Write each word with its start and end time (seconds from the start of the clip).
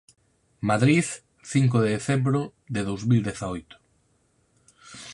Madrid, 0.61 1.05
cinco 1.53 1.77
de 1.83 1.91
decembro 1.97 2.39
de 2.75 2.81
dous 2.89 3.01
mil 3.09 3.21
dezaoito. 3.29 3.77